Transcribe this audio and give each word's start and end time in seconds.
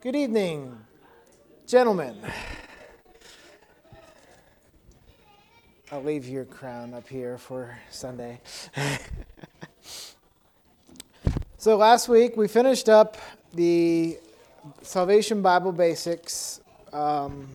Good 0.00 0.14
evening, 0.14 0.78
gentlemen. 1.66 2.16
I'll 5.90 6.04
leave 6.04 6.28
your 6.28 6.44
crown 6.44 6.94
up 6.94 7.08
here 7.08 7.36
for 7.36 7.76
Sunday. 7.90 8.40
so, 11.58 11.76
last 11.76 12.08
week 12.08 12.36
we 12.36 12.46
finished 12.46 12.88
up 12.88 13.16
the 13.52 14.18
Salvation 14.82 15.42
Bible 15.42 15.72
Basics 15.72 16.60
um, 16.92 17.48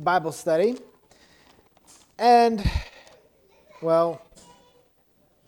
Bible 0.00 0.32
study. 0.32 0.78
And, 2.18 2.68
well, 3.80 4.20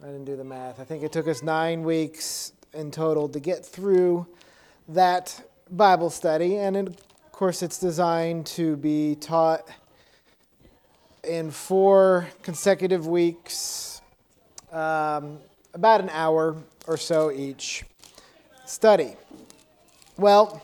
I 0.01 0.06
didn't 0.06 0.27
do 0.27 0.37
the 0.37 0.45
math. 0.45 0.78
I 0.78 0.84
think 0.84 1.02
it 1.02 1.10
took 1.10 1.27
us 1.27 1.42
nine 1.42 1.82
weeks 1.82 2.52
in 2.73 2.92
total 2.92 3.28
to 3.30 3.41
get 3.41 3.66
through 3.66 4.28
that 4.90 5.42
Bible 5.70 6.10
study. 6.10 6.56
And 6.56 6.76
of 6.76 6.96
course, 7.32 7.62
it's 7.62 7.78
designed 7.78 8.46
to 8.46 8.76
be 8.76 9.16
taught 9.16 9.66
in 11.24 11.50
four 11.50 12.28
consecutive 12.42 13.06
weeks, 13.06 14.00
um, 14.72 15.38
about 15.74 16.00
an 16.00 16.10
hour 16.10 16.56
or 16.86 16.96
so 16.96 17.30
each 17.30 17.84
study. 18.64 19.14
Well, 20.16 20.62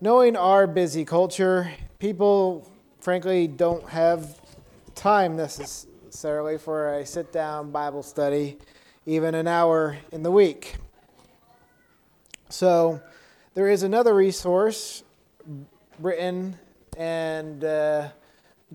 knowing 0.00 0.36
our 0.36 0.66
busy 0.66 1.04
culture, 1.04 1.70
people 1.98 2.70
frankly 3.00 3.46
don't 3.46 3.88
have 3.88 4.38
time 4.94 5.36
necessarily 5.36 5.88
necessarily 6.12 6.58
for 6.58 6.92
a 6.98 7.06
sit 7.06 7.32
down 7.32 7.70
Bible 7.70 8.02
study, 8.02 8.58
even 9.06 9.34
an 9.34 9.48
hour 9.48 9.96
in 10.12 10.22
the 10.22 10.30
week. 10.30 10.76
So, 12.50 13.00
there 13.54 13.68
is 13.68 13.82
another 13.82 14.14
resource 14.14 15.02
written 15.98 16.58
and 16.96 17.62
uh, 17.64 18.08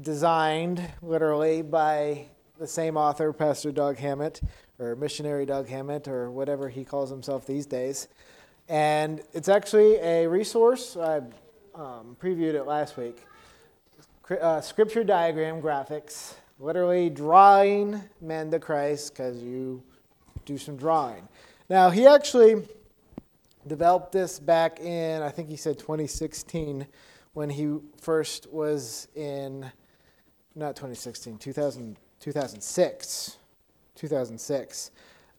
designed 0.02 0.88
literally 1.02 1.64
by 1.64 2.26
the 2.60 2.68
same 2.68 2.96
author, 2.96 3.34
Pastor 3.34 3.72
Doug 3.72 3.98
Hammett, 3.98 4.42
or 4.78 4.96
missionary 4.96 5.46
Doug 5.46 5.68
Hammett, 5.68 6.08
or 6.08 6.30
whatever 6.30 6.70
he 6.70 6.84
calls 6.84 7.10
himself 7.10 7.48
these 7.48 7.66
days. 7.66 8.08
And 8.70 9.22
it's 9.34 9.50
actually 9.50 9.96
a 9.96 10.28
resource. 10.28 10.96
I 10.96 11.18
um, 11.74 12.16
previewed 12.22 12.54
it 12.54 12.64
last 12.66 12.98
week. 12.98 13.26
Uh, 14.30 14.62
scripture 14.62 15.04
diagram 15.04 15.62
graphics 15.62 16.36
literally 16.60 17.10
drawing 17.10 18.02
men 18.22 18.52
to 18.52 18.60
Christ 18.60 19.14
because 19.14 19.42
you 19.42 19.82
do 20.46 20.58
some 20.58 20.76
drawing. 20.76 21.28
Now, 21.70 21.90
he 21.90 22.06
actually 22.06 22.64
developed 23.68 24.12
this 24.12 24.40
back 24.40 24.80
in, 24.80 25.22
I 25.22 25.30
think 25.30 25.50
he 25.50 25.56
said 25.56 25.78
2016, 25.78 26.88
when 27.34 27.50
he 27.50 27.78
first 28.02 28.52
was 28.52 29.08
in, 29.16 29.72
not 30.56 30.76
2016, 30.76 31.38
2000, 31.38 31.98
2006. 32.20 33.38
2006. 33.98 34.92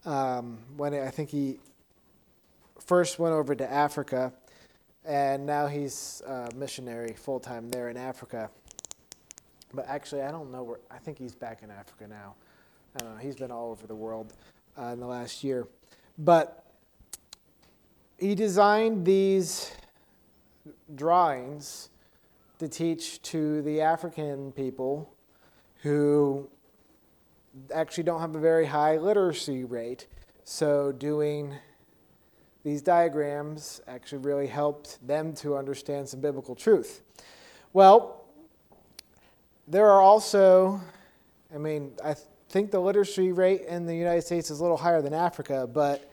Um, 0.04 0.58
when 0.76 0.94
I 0.94 1.10
think 1.10 1.30
he 1.30 1.58
first 2.78 3.18
went 3.18 3.34
over 3.34 3.54
to 3.54 3.70
Africa, 3.70 4.32
and 5.04 5.46
now 5.46 5.66
he's 5.66 6.22
a 6.26 6.50
missionary 6.54 7.14
full 7.14 7.40
time 7.40 7.70
there 7.70 7.88
in 7.88 7.96
Africa. 7.96 8.50
But 9.72 9.86
actually, 9.88 10.22
I 10.22 10.30
don't 10.30 10.50
know 10.50 10.62
where. 10.62 10.78
I 10.90 10.98
think 10.98 11.18
he's 11.18 11.34
back 11.34 11.62
in 11.62 11.70
Africa 11.70 12.06
now. 12.08 12.34
I 12.96 13.04
don't 13.04 13.14
know. 13.14 13.20
He's 13.20 13.36
been 13.36 13.50
all 13.50 13.70
over 13.70 13.86
the 13.86 13.94
world 13.94 14.32
uh, 14.78 14.86
in 14.86 15.00
the 15.00 15.06
last 15.06 15.44
year. 15.44 15.66
But 16.18 16.64
he 18.18 18.34
designed 18.34 19.04
these 19.04 19.72
drawings 20.94 21.90
to 22.58 22.68
teach 22.68 23.22
to 23.22 23.62
the 23.62 23.80
African 23.80 24.52
people 24.52 25.14
who 25.82 26.48
actually 27.72 28.02
don't 28.02 28.20
have 28.20 28.34
a 28.34 28.40
very 28.40 28.66
high 28.66 28.96
literacy 28.96 29.64
rate. 29.64 30.08
So, 30.44 30.92
doing 30.92 31.54
these 32.64 32.82
diagrams 32.82 33.80
actually 33.86 34.18
really 34.18 34.46
helped 34.46 35.06
them 35.06 35.32
to 35.34 35.56
understand 35.56 36.08
some 36.08 36.20
biblical 36.20 36.54
truth. 36.54 37.02
Well, 37.72 38.24
there 39.68 39.88
are 39.88 40.00
also, 40.00 40.80
I 41.54 41.58
mean, 41.58 41.92
I 42.04 42.16
think 42.48 42.70
the 42.70 42.80
literacy 42.80 43.30
rate 43.30 43.62
in 43.62 43.86
the 43.86 43.94
United 43.94 44.22
States 44.22 44.50
is 44.50 44.58
a 44.58 44.62
little 44.62 44.76
higher 44.76 45.02
than 45.02 45.14
Africa, 45.14 45.68
but 45.72 46.10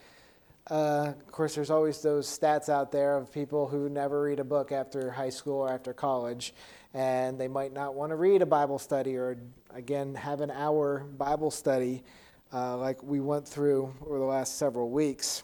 uh, 0.72 1.14
of 1.20 1.32
course, 1.32 1.54
there's 1.54 1.70
always 1.70 2.02
those 2.02 2.28
stats 2.28 2.70
out 2.70 2.92
there 2.92 3.18
of 3.18 3.32
people 3.32 3.68
who 3.68 3.88
never 3.88 4.24
read 4.24 4.40
a 4.40 4.44
book 4.44 4.72
after 4.72 5.12
high 5.12 5.30
school 5.30 5.60
or 5.60 5.72
after 5.72 5.94
college, 5.94 6.56
and 6.94 7.40
they 7.40 7.48
might 7.48 7.72
not 7.72 7.94
want 7.94 8.10
to 8.10 8.16
read 8.16 8.42
a 8.42 8.46
Bible 8.46 8.80
study 8.80 9.16
or, 9.16 9.38
again, 9.76 10.16
have 10.16 10.42
an 10.42 10.50
hour 10.50 11.06
Bible 11.18 11.52
study 11.52 12.04
uh, 12.52 12.78
like 12.78 13.04
we 13.04 13.20
went 13.20 13.48
through 13.48 13.94
over 14.08 14.18
the 14.18 14.26
last 14.26 14.58
several 14.58 14.90
weeks. 14.90 15.44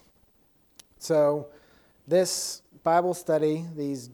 So, 0.98 1.50
this 2.08 2.64
Bible 2.84 3.14
study, 3.14 3.66
these 3.76 4.10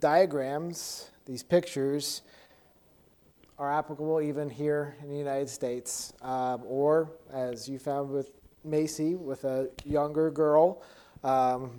diagrams, 0.00 1.10
these 1.26 1.42
pictures, 1.42 2.22
are 3.58 3.70
applicable 3.70 4.22
even 4.22 4.48
here 4.48 4.96
in 5.02 5.10
the 5.10 5.16
United 5.16 5.50
States, 5.50 6.14
um, 6.22 6.62
or 6.64 7.10
as 7.32 7.68
you 7.68 7.78
found 7.78 8.08
with 8.08 8.30
Macy, 8.68 9.14
with 9.14 9.44
a 9.44 9.68
younger 9.84 10.30
girl. 10.30 10.82
Because 11.22 11.70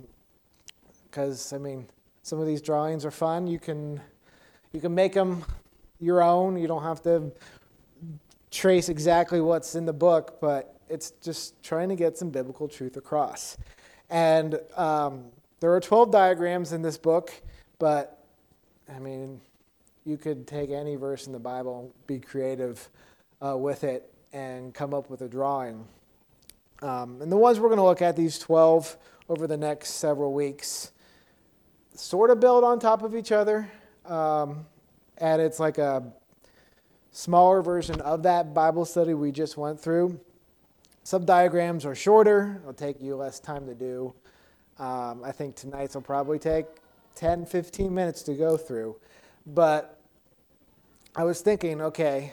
um, 1.52 1.54
I 1.54 1.58
mean, 1.58 1.86
some 2.22 2.40
of 2.40 2.46
these 2.46 2.62
drawings 2.62 3.04
are 3.04 3.10
fun. 3.10 3.46
You 3.46 3.58
can 3.58 4.00
you 4.72 4.80
can 4.80 4.94
make 4.94 5.14
them 5.14 5.44
your 5.98 6.22
own. 6.22 6.56
You 6.56 6.68
don't 6.68 6.82
have 6.82 7.02
to 7.02 7.32
trace 8.50 8.88
exactly 8.88 9.40
what's 9.40 9.74
in 9.74 9.84
the 9.84 9.92
book, 9.92 10.38
but 10.40 10.76
it's 10.88 11.12
just 11.22 11.60
trying 11.62 11.88
to 11.88 11.96
get 11.96 12.18
some 12.18 12.30
biblical 12.30 12.68
truth 12.68 12.96
across. 12.96 13.56
And 14.10 14.58
um, 14.76 15.26
there 15.60 15.72
are 15.72 15.80
12 15.80 16.10
diagrams 16.10 16.72
in 16.72 16.82
this 16.82 16.98
book, 16.98 17.32
but 17.78 18.24
I 18.94 18.98
mean, 18.98 19.40
you 20.04 20.16
could 20.16 20.46
take 20.46 20.70
any 20.70 20.96
verse 20.96 21.26
in 21.26 21.32
the 21.32 21.38
Bible, 21.38 21.94
be 22.06 22.18
creative 22.18 22.88
uh, 23.40 23.56
with 23.56 23.84
it, 23.84 24.12
and 24.32 24.74
come 24.74 24.94
up 24.94 25.10
with 25.10 25.22
a 25.22 25.28
drawing. 25.28 25.86
Um, 26.82 27.20
and 27.20 27.30
the 27.30 27.36
ones 27.36 27.60
we're 27.60 27.68
going 27.68 27.78
to 27.78 27.84
look 27.84 28.02
at, 28.02 28.16
these 28.16 28.38
12 28.38 28.96
over 29.28 29.46
the 29.46 29.56
next 29.56 29.90
several 29.90 30.32
weeks, 30.32 30.92
sort 31.94 32.30
of 32.30 32.40
build 32.40 32.64
on 32.64 32.78
top 32.78 33.02
of 33.02 33.14
each 33.14 33.32
other. 33.32 33.70
Um, 34.06 34.66
and 35.18 35.42
it's 35.42 35.60
like 35.60 35.78
a 35.78 36.02
smaller 37.12 37.62
version 37.62 38.00
of 38.00 38.22
that 38.22 38.54
Bible 38.54 38.84
study 38.84 39.14
we 39.14 39.30
just 39.30 39.56
went 39.56 39.80
through. 39.80 40.18
Some 41.02 41.24
diagrams 41.24 41.84
are 41.84 41.94
shorter, 41.94 42.58
it'll 42.60 42.72
take 42.72 43.00
you 43.00 43.16
less 43.16 43.40
time 43.40 43.66
to 43.66 43.74
do. 43.74 44.14
Um, 44.78 45.22
I 45.24 45.32
think 45.32 45.56
tonight's 45.56 45.94
will 45.94 46.02
probably 46.02 46.38
take 46.38 46.66
10, 47.16 47.46
15 47.46 47.94
minutes 47.94 48.22
to 48.22 48.34
go 48.34 48.56
through. 48.56 48.96
But 49.46 49.98
I 51.14 51.24
was 51.24 51.40
thinking, 51.40 51.80
okay, 51.82 52.32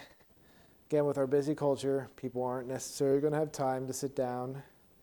again, 0.88 1.06
with 1.06 1.18
our 1.18 1.28
busy 1.28 1.54
culture, 1.54 2.08
people 2.16 2.42
aren't 2.42 2.70
necessarily 2.70 3.20
going 3.20 3.34
to 3.34 3.40
have 3.40 3.52
time 3.52 3.86
to 3.88 3.92
sit 3.92 4.16
down 4.16 4.62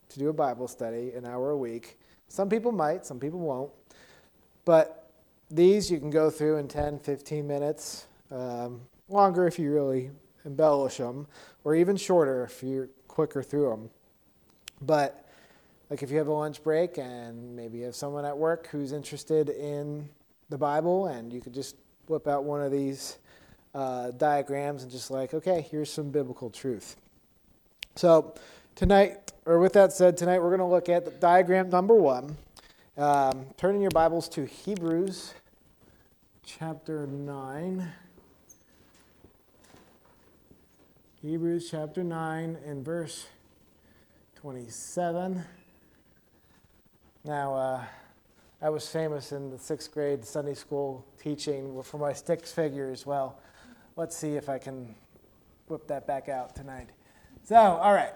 to 0.09 0.17
do 0.17 0.29
a 0.29 0.33
Bible 0.33 0.67
study 0.67 1.11
an 1.11 1.25
hour 1.25 1.51
a 1.51 1.57
week. 1.57 1.99
Some 2.27 2.49
people 2.49 2.71
might, 2.71 3.05
some 3.05 3.19
people 3.19 3.39
won't. 3.39 3.69
But 4.65 5.11
these 5.51 5.91
you 5.91 5.99
can 5.99 6.09
go 6.09 6.31
through 6.31 6.57
in 6.57 6.67
10, 6.67 6.97
15 6.97 7.47
minutes, 7.47 8.07
um, 8.31 8.81
longer 9.09 9.45
if 9.45 9.59
you 9.59 9.71
really 9.71 10.09
embellish 10.43 10.97
them, 10.97 11.27
or 11.63 11.75
even 11.75 11.95
shorter 11.97 12.45
if 12.45 12.63
you're 12.63 12.89
quicker 13.07 13.43
through 13.43 13.69
them. 13.69 13.89
But 14.81 15.29
like 15.91 16.01
if 16.01 16.09
you 16.09 16.17
have 16.17 16.27
a 16.27 16.33
lunch 16.33 16.63
break 16.63 16.97
and 16.97 17.55
maybe 17.55 17.77
you 17.77 17.85
have 17.85 17.95
someone 17.95 18.25
at 18.25 18.35
work 18.35 18.67
who's 18.71 18.91
interested 18.91 19.49
in 19.49 20.09
the 20.49 20.57
Bible 20.57 21.07
and 21.07 21.31
you 21.31 21.41
could 21.41 21.53
just 21.53 21.75
whip 22.07 22.27
out 22.27 22.43
one 22.43 22.63
of 22.63 22.71
these 22.71 23.19
uh, 23.75 24.11
diagrams 24.11 24.83
and 24.83 24.91
just 24.91 25.11
like, 25.11 25.33
okay, 25.33 25.67
here's 25.69 25.91
some 25.91 26.09
biblical 26.09 26.49
truth. 26.49 26.95
So, 27.95 28.33
tonight, 28.73 29.33
or 29.45 29.59
with 29.59 29.73
that 29.73 29.91
said, 29.91 30.15
tonight 30.15 30.39
we're 30.39 30.55
going 30.55 30.59
to 30.59 30.65
look 30.65 30.87
at 30.87 31.19
diagram 31.19 31.69
number 31.69 31.93
one. 31.93 32.37
Um, 32.97 33.47
turning 33.57 33.81
your 33.81 33.91
Bibles 33.91 34.29
to 34.29 34.45
Hebrews 34.45 35.33
chapter 36.45 37.05
9. 37.05 37.91
Hebrews 41.21 41.69
chapter 41.69 42.03
9 42.03 42.57
and 42.65 42.85
verse 42.85 43.27
27. 44.35 45.43
Now, 47.25 47.53
uh, 47.55 47.83
I 48.61 48.69
was 48.69 48.87
famous 48.87 49.33
in 49.33 49.49
the 49.49 49.57
sixth 49.57 49.91
grade 49.91 50.23
Sunday 50.23 50.53
school 50.53 51.05
teaching 51.21 51.81
for 51.83 51.97
my 51.97 52.13
six 52.13 52.53
figures. 52.53 53.05
Well, 53.05 53.37
let's 53.95 54.15
see 54.15 54.35
if 54.35 54.49
I 54.49 54.57
can 54.57 54.93
whip 55.67 55.87
that 55.87 56.05
back 56.05 56.29
out 56.29 56.55
tonight. 56.55 56.89
So, 57.43 57.55
all 57.55 57.93
right. 57.93 58.13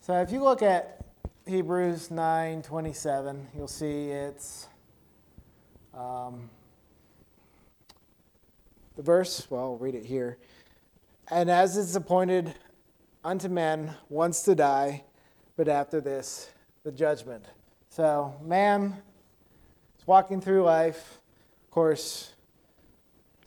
So, 0.00 0.20
if 0.20 0.30
you 0.30 0.42
look 0.42 0.62
at 0.62 1.04
Hebrews 1.46 2.08
9:27, 2.08 3.46
you'll 3.56 3.68
see 3.68 4.10
it's 4.10 4.68
um, 5.94 6.48
the 8.96 9.02
verse. 9.02 9.46
Well, 9.50 9.62
I'll 9.62 9.76
read 9.76 9.94
it 9.94 10.04
here. 10.04 10.38
And 11.30 11.50
as 11.50 11.76
is 11.76 11.96
appointed 11.96 12.54
unto 13.24 13.48
men 13.48 13.94
once 14.08 14.42
to 14.42 14.54
die, 14.54 15.04
but 15.56 15.68
after 15.68 16.00
this, 16.00 16.50
the 16.84 16.92
judgment. 16.92 17.44
So, 17.88 18.34
man 18.42 18.96
is 19.98 20.06
walking 20.06 20.40
through 20.40 20.62
life. 20.62 21.18
Of 21.64 21.70
course, 21.70 22.32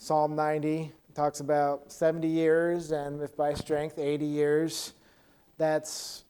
Psalm 0.04 0.36
90 0.36 0.92
talks 1.16 1.40
about 1.40 1.90
70 1.90 2.28
years, 2.28 2.92
and 2.92 3.22
if 3.22 3.38
by 3.38 3.54
strength, 3.54 3.98
80 3.98 4.26
years. 4.26 4.96
That's 5.58 6.26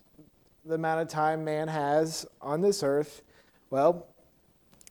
the 0.64 0.76
amount 0.76 1.02
of 1.02 1.08
time 1.08 1.44
man 1.44 1.68
has 1.68 2.24
on 2.40 2.62
this 2.62 2.84
earth. 2.84 3.24
Well, 3.72 4.06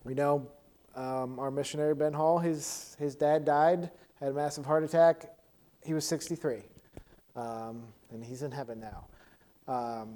we 0.03 0.15
know 0.15 0.49
um, 0.97 1.39
our 1.39 1.53
missionary 1.53 1.95
Ben 1.95 2.13
Hall, 2.13 2.41
his, 2.41 2.97
his 2.99 3.15
dad 3.15 3.45
died, 3.45 3.89
had 4.19 4.31
a 4.31 4.35
massive 4.35 4.67
heart 4.67 4.83
attack. 4.83 5.27
He 5.85 5.95
was 5.95 6.05
63, 6.05 6.63
um, 7.37 7.85
and 8.11 8.25
he's 8.25 8.43
in 8.43 8.51
heaven 8.51 8.81
now. 8.81 9.05
Um, 9.73 10.15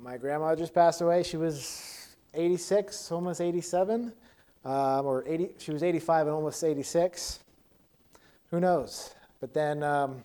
my 0.00 0.16
grandma 0.16 0.54
just 0.54 0.72
passed 0.72 1.02
away. 1.02 1.22
She 1.22 1.36
was 1.36 2.14
86, 2.32 3.12
almost 3.12 3.42
87, 3.42 4.14
um, 4.64 5.06
or 5.06 5.24
80. 5.26 5.50
She 5.58 5.72
was 5.72 5.82
85 5.82 6.26
and 6.26 6.34
almost 6.34 6.62
86. 6.62 7.40
Who 8.50 8.60
knows? 8.60 9.14
But 9.40 9.54
then 9.54 9.82
um, 9.82 10.24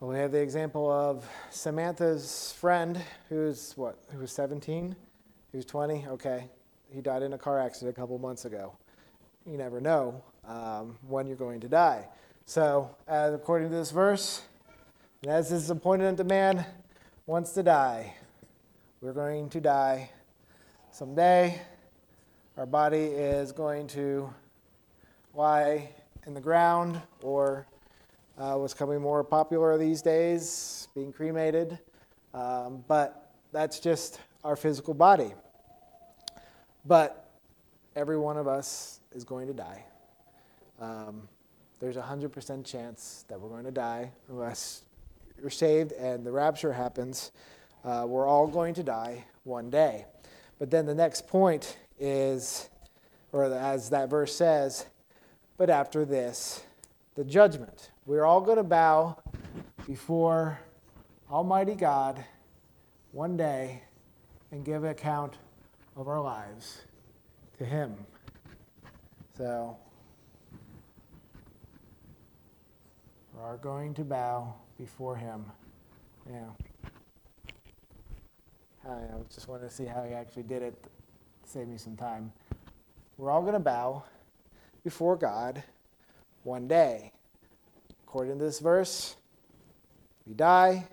well, 0.00 0.12
we 0.12 0.18
have 0.18 0.30
the 0.30 0.40
example 0.40 0.88
of 0.88 1.28
Samantha's 1.50 2.54
friend, 2.60 3.00
who's 3.28 3.72
what? 3.76 3.98
Who 4.12 4.20
was 4.20 4.30
17? 4.30 4.94
He 5.50 5.56
was 5.56 5.66
20. 5.66 6.06
Okay, 6.06 6.44
he 6.88 7.00
died 7.00 7.24
in 7.24 7.32
a 7.32 7.38
car 7.38 7.58
accident 7.58 7.96
a 7.96 8.00
couple 8.00 8.16
months 8.20 8.44
ago. 8.44 8.76
You 9.44 9.58
never 9.58 9.80
know 9.80 10.22
um, 10.46 10.96
when 11.08 11.26
you're 11.26 11.34
going 11.34 11.58
to 11.62 11.68
die. 11.68 12.06
So, 12.46 12.94
as 13.08 13.34
according 13.34 13.70
to 13.70 13.74
this 13.74 13.90
verse, 13.90 14.42
as 15.26 15.50
is 15.50 15.68
appointed 15.68 16.06
unto 16.06 16.22
man 16.22 16.64
wants 17.26 17.50
to 17.54 17.64
die, 17.64 18.14
we're 19.00 19.12
going 19.12 19.50
to 19.50 19.60
die 19.60 20.10
someday. 20.92 21.60
Our 22.58 22.66
body 22.66 23.04
is 23.04 23.52
going 23.52 23.86
to 23.88 24.34
lie 25.32 25.90
in 26.26 26.34
the 26.34 26.40
ground 26.40 27.00
or 27.22 27.68
uh, 28.36 28.54
what's 28.54 28.72
becoming 28.72 29.00
more 29.00 29.22
popular 29.22 29.78
these 29.78 30.02
days, 30.02 30.88
being 30.92 31.12
cremated. 31.12 31.78
Um, 32.34 32.82
but 32.88 33.30
that's 33.52 33.78
just 33.78 34.18
our 34.42 34.56
physical 34.56 34.92
body. 34.92 35.34
But 36.84 37.30
every 37.94 38.18
one 38.18 38.36
of 38.36 38.48
us 38.48 38.98
is 39.14 39.22
going 39.22 39.46
to 39.46 39.54
die. 39.54 39.84
Um, 40.80 41.28
there's 41.78 41.96
a 41.96 42.02
100% 42.02 42.64
chance 42.64 43.24
that 43.28 43.40
we're 43.40 43.50
going 43.50 43.66
to 43.66 43.70
die 43.70 44.10
unless 44.28 44.82
you're 45.40 45.48
saved 45.48 45.92
and 45.92 46.26
the 46.26 46.32
rapture 46.32 46.72
happens. 46.72 47.30
Uh, 47.84 48.04
we're 48.04 48.26
all 48.26 48.48
going 48.48 48.74
to 48.74 48.82
die 48.82 49.26
one 49.44 49.70
day. 49.70 50.06
But 50.58 50.72
then 50.72 50.86
the 50.86 50.94
next 50.96 51.28
point 51.28 51.76
is, 51.98 52.68
or 53.32 53.44
as 53.44 53.90
that 53.90 54.08
verse 54.08 54.34
says, 54.34 54.86
but 55.56 55.70
after 55.70 56.04
this, 56.04 56.62
the 57.14 57.24
judgment. 57.24 57.90
We're 58.06 58.24
all 58.24 58.40
going 58.40 58.58
to 58.58 58.62
bow 58.62 59.18
before 59.86 60.60
Almighty 61.30 61.74
God 61.74 62.24
one 63.12 63.36
day 63.36 63.82
and 64.52 64.64
give 64.64 64.84
account 64.84 65.34
of 65.96 66.08
our 66.08 66.20
lives 66.20 66.82
to 67.58 67.64
Him. 67.64 67.96
So, 69.36 69.76
we 73.34 73.42
are 73.42 73.56
going 73.56 73.94
to 73.94 74.04
bow 74.04 74.54
before 74.78 75.16
Him. 75.16 75.44
Yeah. 76.30 76.50
I 78.88 79.00
just 79.34 79.48
wanted 79.48 79.68
to 79.68 79.74
see 79.74 79.84
how 79.84 80.04
He 80.04 80.14
actually 80.14 80.44
did 80.44 80.62
it, 80.62 80.84
save 81.48 81.66
me 81.66 81.78
some 81.78 81.96
time. 81.96 82.30
We're 83.16 83.30
all 83.30 83.40
going 83.40 83.54
to 83.54 83.58
bow 83.58 84.04
before 84.84 85.16
God 85.16 85.62
one 86.42 86.68
day. 86.68 87.10
According 88.06 88.38
to 88.38 88.44
this 88.44 88.58
verse, 88.58 89.16
we 90.26 90.34
die, 90.34 90.86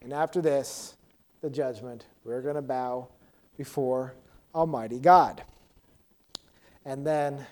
and 0.00 0.14
after 0.14 0.40
this, 0.40 0.94
the 1.42 1.50
judgment, 1.50 2.06
we're 2.24 2.40
going 2.40 2.54
to 2.54 2.62
bow 2.62 3.08
before 3.58 4.14
Almighty 4.54 4.98
God. 4.98 5.42
And 6.86 7.06
then 7.06 7.46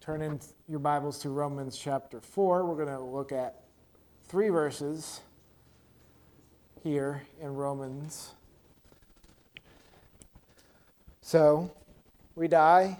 turn 0.00 0.22
in 0.22 0.40
your 0.66 0.78
Bibles 0.78 1.18
to 1.20 1.28
Romans 1.28 1.76
chapter 1.76 2.20
4. 2.20 2.64
We're 2.64 2.74
going 2.74 2.96
to 2.96 3.04
look 3.04 3.32
at 3.32 3.64
three 4.28 4.48
verses 4.48 5.20
here 6.82 7.22
in 7.38 7.54
Romans. 7.54 8.32
So, 11.24 11.70
we 12.34 12.48
die, 12.48 12.98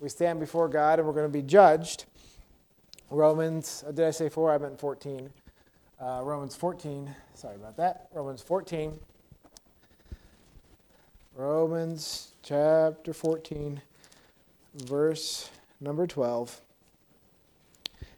we 0.00 0.08
stand 0.08 0.38
before 0.38 0.68
God, 0.68 1.00
and 1.00 1.08
we're 1.08 1.14
going 1.14 1.26
to 1.26 1.32
be 1.32 1.42
judged. 1.42 2.04
Romans, 3.10 3.82
uh, 3.86 3.90
did 3.90 4.06
I 4.06 4.12
say 4.12 4.28
4? 4.28 4.52
I 4.52 4.58
meant 4.58 4.78
14. 4.78 5.28
Uh, 6.00 6.20
Romans 6.22 6.54
14, 6.54 7.12
sorry 7.34 7.56
about 7.56 7.76
that. 7.76 8.08
Romans 8.14 8.42
14. 8.42 8.98
Romans 11.34 12.28
chapter 12.44 13.12
14, 13.12 13.82
verse 14.74 15.50
number 15.80 16.06
12. 16.06 16.60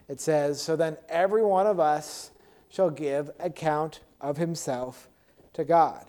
It 0.09 0.21
says, 0.21 0.61
So 0.61 0.77
then 0.77 0.99
every 1.09 1.43
one 1.43 1.67
of 1.67 1.81
us 1.81 2.31
shall 2.69 2.91
give 2.91 3.31
account 3.41 4.01
of 4.21 4.37
himself 4.37 5.09
to 5.55 5.65
God. 5.65 6.05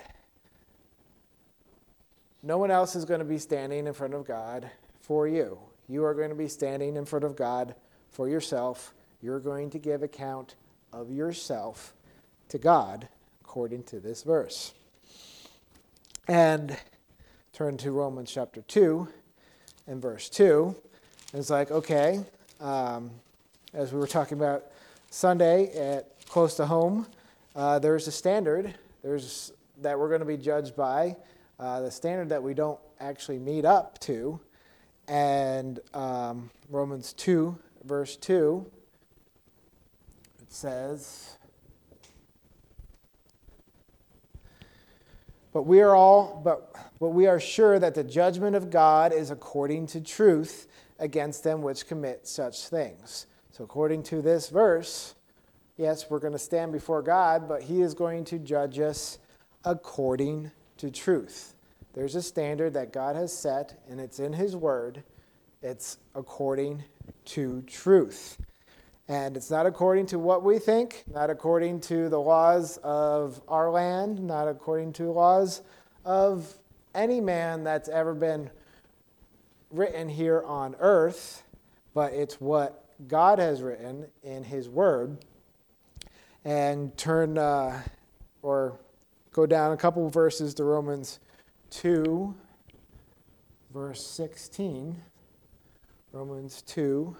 No 2.44 2.58
one 2.58 2.72
else 2.72 2.96
is 2.96 3.06
going 3.06 3.20
to 3.20 3.26
be 3.26 3.38
standing 3.38 3.88
in 3.88 3.94
front 3.94 4.14
of 4.14 4.26
God 4.26 4.70
for 5.02 5.28
you. 5.28 5.60
You 5.88 6.04
are 6.04 6.14
going 6.14 6.30
to 6.30 6.36
be 6.36 6.48
standing 6.48 6.96
in 6.96 7.06
front 7.06 7.26
of 7.26 7.36
God 7.36 7.76
for 8.10 8.30
yourself. 8.30 8.94
You're 9.22 9.40
going 9.40 9.70
to 9.72 9.80
give 9.80 10.04
account 10.04 10.56
of 10.94 11.12
yourself 11.12 11.94
to 12.50 12.58
God 12.58 13.08
according 13.42 13.84
to 13.84 14.00
this 14.00 14.24
verse. 14.24 14.74
And 16.28 16.78
turn 17.54 17.78
to 17.78 17.92
Romans 17.92 18.32
chapter 18.32 18.62
2 18.62 19.08
and 19.88 20.02
verse 20.02 20.30
2. 20.30 20.76
And 21.34 21.40
it's 21.40 21.50
like, 21.50 21.72
okay, 21.72 22.24
um, 22.60 23.12
as 23.74 23.94
we 23.94 24.00
were 24.00 24.08
talking 24.08 24.38
about 24.38 24.66
Sunday 25.10 25.72
at 25.76 26.26
close 26.28 26.56
to 26.56 26.66
home, 26.66 27.08
uh, 27.56 27.80
there's 27.80 28.08
a 28.08 28.12
standard 28.12 28.76
there's 29.04 29.54
that 29.82 29.98
we're 29.98 30.10
going 30.10 30.20
to 30.20 30.26
be 30.26 30.38
judged 30.38 30.76
by, 30.76 31.16
uh, 31.60 31.82
the 31.82 31.92
standard 31.92 32.30
that 32.30 32.42
we 32.42 32.54
don't 32.54 32.80
actually 33.00 33.40
meet 33.40 33.66
up 33.66 34.00
to. 34.00 34.40
And 35.08 35.80
um, 35.94 36.50
Romans 36.70 37.14
2 37.14 37.58
verse 37.84 38.16
2, 38.18 38.66
it 40.42 40.52
says, 40.52 41.38
But 45.54 45.64
we 45.64 45.82
are 45.82 45.96
all, 45.96 46.40
but, 46.44 46.76
but 47.00 47.10
we 47.10 47.26
are 47.26 47.40
sure 47.40 47.80
that 47.80 47.96
the 47.96 48.04
judgment 48.04 48.56
of 48.56 48.70
God 48.70 49.12
is 49.12 49.32
according 49.32 49.88
to 49.88 50.02
truth 50.02 50.68
against 51.00 51.44
them 51.44 51.62
which 51.62 51.88
commit 51.88 52.28
such 52.28 52.68
things. 52.68 53.26
So, 53.52 53.64
according 53.64 54.04
to 54.04 54.22
this 54.22 54.50
verse, 54.50 55.16
yes, 55.78 56.12
we're 56.12 56.20
going 56.20 56.34
to 56.34 56.40
stand 56.40 56.74
before 56.74 57.02
God, 57.02 57.48
but 57.48 57.64
He 57.64 57.82
is 57.82 57.96
going 57.96 58.26
to 58.26 58.38
judge 58.38 58.78
us 58.78 59.18
according 59.66 60.52
to 60.78 60.90
truth. 60.90 61.54
There's 61.94 62.16
a 62.16 62.22
standard 62.22 62.74
that 62.74 62.94
God 62.94 63.16
has 63.16 63.36
set, 63.36 63.82
and 63.90 64.00
it's 64.00 64.20
in 64.20 64.34
His 64.34 64.56
Word. 64.56 65.04
It's 65.62 65.98
according 66.14 66.84
to 67.26 67.64
truth. 67.64 68.38
And 69.08 69.38
it's 69.38 69.50
not 69.50 69.66
according 69.66 70.08
to 70.08 70.20
what 70.20 70.44
we 70.44 70.60
think, 70.60 71.04
not 71.12 71.30
according 71.30 71.80
to 71.82 72.10
the 72.10 72.20
laws 72.20 72.78
of 72.84 73.42
our 73.48 73.72
land, 73.72 74.20
not 74.20 74.48
according 74.48 74.94
to 74.94 75.12
laws 75.12 75.62
of 76.04 76.54
any 76.94 77.22
man 77.22 77.64
that's 77.64 77.90
ever 77.90 78.14
been 78.14 78.50
written 79.72 80.10
here 80.10 80.44
on 80.46 80.76
earth, 80.80 81.44
but 81.94 82.14
it's 82.14 82.40
what 82.42 82.86
God 83.08 83.40
has 83.40 83.62
written 83.62 84.08
in 84.24 84.44
His 84.44 84.70
Word. 84.70 85.18
And 86.44 86.96
turn 86.98 87.38
uh, 87.38 87.82
or 88.42 88.80
go 89.38 89.46
down 89.46 89.72
a 89.72 89.78
couple 89.78 90.10
verses 90.10 90.56
to 90.56 90.64
Romans 90.64 91.20
2, 91.70 92.34
verse 93.72 94.04
16. 94.04 95.00
Romans 96.12 96.64
2, 96.64 97.16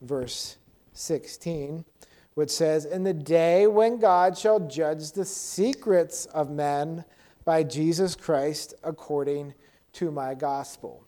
verse 0.00 0.56
16, 0.94 1.84
which 2.32 2.48
says, 2.48 2.86
In 2.86 3.04
the 3.04 3.12
day 3.12 3.66
when 3.66 3.98
God 3.98 4.38
shall 4.38 4.58
judge 4.58 5.12
the 5.12 5.26
secrets 5.26 6.24
of 6.24 6.48
men 6.50 7.04
by 7.44 7.62
Jesus 7.62 8.16
Christ 8.16 8.72
according 8.82 9.52
to 9.92 10.10
my 10.10 10.32
gospel. 10.32 11.04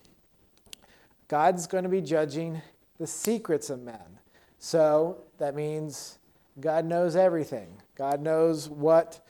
God's 1.29 1.67
going 1.67 1.85
to 1.85 1.89
be 1.89 2.03
judging 2.03 2.61
the 2.99 3.07
secrets 3.07 3.71
of 3.71 3.81
men. 3.81 4.19
So 4.59 5.17
that 5.39 5.55
means 5.55 6.19
God 6.61 6.85
knows 6.85 7.17
everything. 7.17 7.81
God 7.97 8.21
knows 8.21 8.69
what 8.69 9.26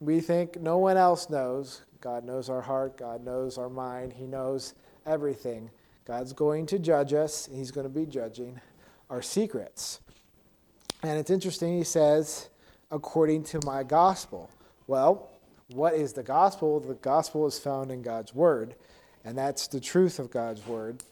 we 0.00 0.20
think 0.20 0.60
no 0.60 0.78
one 0.78 0.96
else 0.96 1.30
knows. 1.30 1.82
God 2.00 2.24
knows 2.24 2.48
our 2.48 2.60
heart. 2.60 2.96
God 2.96 3.24
knows 3.24 3.58
our 3.58 3.70
mind. 3.70 4.12
He 4.12 4.26
knows 4.26 4.74
everything. 5.06 5.70
God's 6.04 6.32
going 6.32 6.66
to 6.66 6.78
judge 6.78 7.14
us. 7.14 7.48
He's 7.50 7.70
going 7.70 7.86
to 7.86 7.92
be 7.92 8.06
judging 8.06 8.60
our 9.08 9.22
secrets. 9.22 10.00
And 11.02 11.18
it's 11.18 11.30
interesting, 11.30 11.76
he 11.76 11.84
says, 11.84 12.48
according 12.90 13.44
to 13.44 13.60
my 13.64 13.82
gospel. 13.82 14.50
Well, 14.86 15.30
what 15.68 15.94
is 15.94 16.12
the 16.12 16.22
gospel? 16.22 16.80
The 16.80 16.94
gospel 16.94 17.46
is 17.46 17.58
found 17.58 17.90
in 17.90 18.02
God's 18.02 18.34
word, 18.34 18.74
and 19.24 19.36
that's 19.36 19.66
the 19.66 19.80
truth 19.80 20.18
of 20.18 20.30
God's 20.30 20.66
word. 20.66 21.02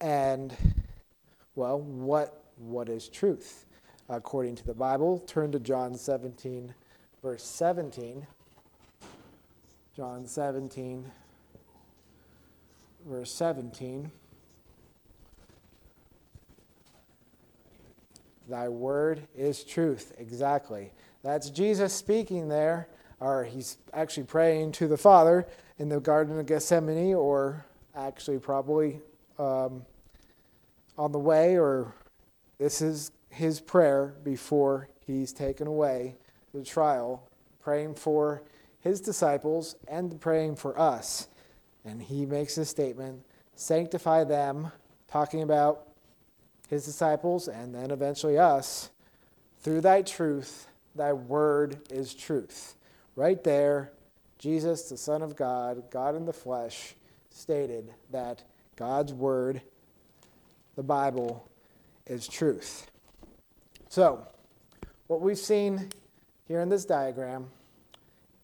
And, 0.00 0.54
well, 1.54 1.80
what, 1.80 2.42
what 2.56 2.88
is 2.88 3.08
truth? 3.08 3.66
According 4.08 4.56
to 4.56 4.66
the 4.66 4.74
Bible, 4.74 5.20
turn 5.20 5.52
to 5.52 5.60
John 5.60 5.94
17, 5.94 6.74
verse 7.24 7.42
17. 7.42 8.26
John 9.96 10.26
17, 10.26 11.10
verse 13.08 13.32
17. 13.32 14.12
Thy 18.46 18.68
word 18.68 19.26
is 19.34 19.64
truth. 19.64 20.12
Exactly. 20.18 20.92
That's 21.22 21.48
Jesus 21.48 21.94
speaking 21.94 22.48
there, 22.48 22.88
or 23.20 23.44
he's 23.44 23.78
actually 23.94 24.24
praying 24.24 24.72
to 24.72 24.86
the 24.86 24.98
Father 24.98 25.46
in 25.78 25.88
the 25.88 26.00
Garden 26.00 26.38
of 26.38 26.44
Gethsemane, 26.44 27.14
or 27.14 27.64
actually 27.96 28.38
probably 28.38 29.00
um, 29.38 29.86
on 30.98 31.10
the 31.10 31.18
way, 31.18 31.56
or 31.56 31.94
this 32.58 32.82
is 32.82 33.12
his 33.30 33.60
prayer 33.60 34.14
before 34.22 34.90
he's 35.06 35.32
taken 35.32 35.66
away 35.66 36.16
the 36.54 36.64
trial, 36.64 37.28
praying 37.60 37.96
for 37.96 38.42
his 38.80 39.00
disciples 39.00 39.76
and 39.88 40.20
praying 40.20 40.56
for 40.56 40.78
us. 40.78 41.28
And 41.84 42.00
he 42.00 42.24
makes 42.24 42.54
this 42.54 42.70
statement 42.70 43.22
sanctify 43.56 44.24
them, 44.24 44.70
talking 45.08 45.42
about 45.42 45.88
his 46.68 46.84
disciples 46.84 47.48
and 47.48 47.74
then 47.74 47.90
eventually 47.90 48.38
us, 48.38 48.90
through 49.60 49.80
thy 49.80 50.02
truth, 50.02 50.68
thy 50.94 51.12
word 51.12 51.78
is 51.90 52.14
truth. 52.14 52.74
Right 53.16 53.42
there, 53.42 53.92
Jesus, 54.38 54.88
the 54.88 54.96
Son 54.96 55.22
of 55.22 55.36
God, 55.36 55.90
God 55.90 56.14
in 56.14 56.24
the 56.24 56.32
flesh, 56.32 56.94
stated 57.30 57.92
that 58.10 58.42
God's 58.76 59.12
word, 59.12 59.62
the 60.76 60.82
Bible, 60.82 61.48
is 62.06 62.28
truth. 62.28 62.90
So, 63.88 64.26
what 65.06 65.20
we've 65.20 65.38
seen 65.38 65.90
here 66.46 66.60
in 66.60 66.68
this 66.68 66.84
diagram 66.84 67.46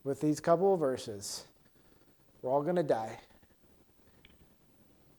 with 0.04 0.20
these 0.20 0.40
couple 0.40 0.74
of 0.74 0.80
verses, 0.80 1.44
we're 2.42 2.50
all 2.50 2.62
going 2.62 2.76
to 2.76 2.82
die. 2.82 3.18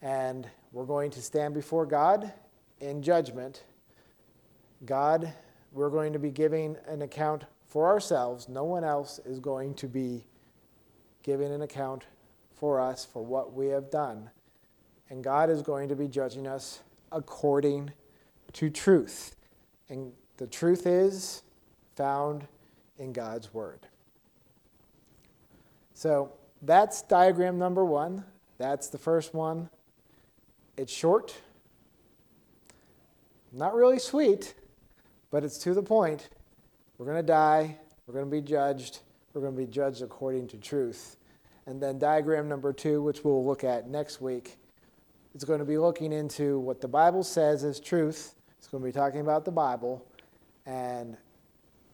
And 0.01 0.47
we're 0.71 0.85
going 0.85 1.11
to 1.11 1.21
stand 1.21 1.53
before 1.53 1.85
God 1.85 2.31
in 2.79 3.03
judgment, 3.03 3.63
God, 4.85 5.31
we're 5.71 5.91
going 5.91 6.11
to 6.13 6.19
be 6.19 6.31
giving 6.31 6.75
an 6.87 7.03
account 7.03 7.45
for 7.67 7.87
ourselves. 7.87 8.49
No 8.49 8.63
one 8.63 8.83
else 8.83 9.19
is 9.25 9.39
going 9.39 9.75
to 9.75 9.87
be 9.87 10.25
giving 11.21 11.53
an 11.53 11.61
account 11.61 12.05
for 12.55 12.81
us 12.81 13.05
for 13.05 13.23
what 13.23 13.53
we 13.53 13.67
have 13.67 13.91
done. 13.91 14.29
And 15.09 15.23
God 15.23 15.49
is 15.49 15.61
going 15.61 15.87
to 15.89 15.95
be 15.95 16.07
judging 16.07 16.47
us 16.47 16.81
according 17.11 17.91
to 18.53 18.69
truth. 18.69 19.35
And 19.89 20.11
the 20.37 20.47
truth 20.47 20.87
is 20.87 21.43
found 21.95 22.47
in 23.01 23.11
God's 23.11 23.53
Word. 23.53 23.79
So 25.93 26.31
that's 26.61 27.01
diagram 27.01 27.57
number 27.57 27.83
one. 27.83 28.23
That's 28.59 28.89
the 28.89 28.99
first 28.99 29.33
one. 29.33 29.69
It's 30.77 30.93
short. 30.93 31.35
Not 33.51 33.73
really 33.73 33.99
sweet, 33.99 34.53
but 35.31 35.43
it's 35.43 35.57
to 35.59 35.73
the 35.73 35.83
point. 35.83 36.29
We're 36.97 37.07
going 37.07 37.17
to 37.17 37.23
die. 37.23 37.77
We're 38.05 38.13
going 38.13 38.25
to 38.25 38.31
be 38.31 38.41
judged. 38.41 38.99
We're 39.33 39.41
going 39.41 39.55
to 39.55 39.61
be 39.61 39.67
judged 39.67 40.03
according 40.03 40.47
to 40.49 40.57
truth. 40.57 41.17
And 41.65 41.81
then 41.81 41.97
diagram 41.97 42.47
number 42.47 42.71
two, 42.71 43.01
which 43.01 43.23
we'll 43.23 43.45
look 43.45 43.63
at 43.63 43.89
next 43.89 44.21
week, 44.21 44.57
is 45.33 45.43
going 45.43 45.59
to 45.59 45.65
be 45.65 45.77
looking 45.77 46.13
into 46.13 46.59
what 46.59 46.81
the 46.81 46.87
Bible 46.87 47.23
says 47.23 47.63
is 47.63 47.79
truth. 47.79 48.35
It's 48.59 48.67
going 48.67 48.83
to 48.83 48.85
be 48.85 48.93
talking 48.93 49.21
about 49.21 49.43
the 49.43 49.51
Bible. 49.51 50.05
And 50.65 51.17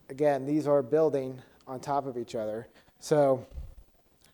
again, 0.10 0.46
these 0.46 0.68
are 0.68 0.82
building 0.82 1.42
on 1.68 1.80
top 1.80 2.06
of 2.06 2.18
each 2.18 2.36
other. 2.36 2.68
So 3.00 3.46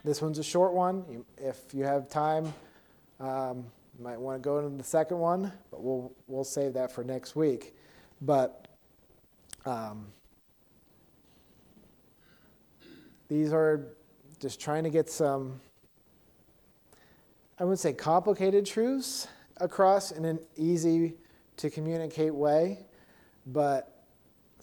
this 0.04 0.22
one's 0.22 0.40
a 0.40 0.44
short 0.44 0.74
one. 0.74 1.26
If 1.38 1.58
you 1.74 1.84
have 1.84 2.10
time, 2.10 2.54
um, 3.20 3.66
you 3.98 4.04
might 4.04 4.20
want 4.20 4.42
to 4.42 4.48
go 4.48 4.60
into 4.60 4.78
the 4.78 4.84
second 4.84 5.20
one, 5.20 5.52
but 5.72 5.84
we'll 5.84 6.12
we'll 6.28 6.44
save 6.44 6.74
that 6.74 6.92
for 6.92 7.04
next 7.04 7.36
week. 7.36 7.76
But 8.22 8.68
um, 9.66 10.08
these 13.28 13.54
are 13.54 13.88
just 14.40 14.60
trying 14.60 14.84
to 14.84 14.90
get 14.90 15.10
some. 15.10 15.60
I 17.60 17.64
wouldn't 17.64 17.80
say 17.80 17.94
complicated 17.94 18.66
truths 18.66 19.28
across 19.58 20.12
in 20.12 20.26
an 20.26 20.40
easy 20.58 21.14
to 21.58 21.70
communicate 21.70 22.34
way, 22.34 22.80
but 23.46 23.93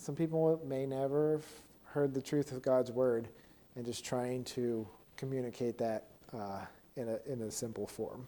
some 0.00 0.16
people 0.16 0.58
may 0.66 0.86
never 0.86 1.32
have 1.32 1.44
heard 1.84 2.14
the 2.14 2.22
truth 2.22 2.52
of 2.52 2.62
God's 2.62 2.90
word 2.90 3.28
and 3.76 3.84
just 3.84 4.02
trying 4.02 4.44
to 4.44 4.88
communicate 5.18 5.76
that 5.76 6.06
uh, 6.32 6.60
in, 6.96 7.06
a, 7.06 7.18
in 7.30 7.42
a 7.42 7.50
simple 7.50 7.86
form. 7.86 8.26